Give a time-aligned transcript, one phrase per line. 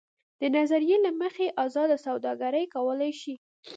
[0.39, 3.33] دې نظریې له مخې ازاده سوداګري کولای شي.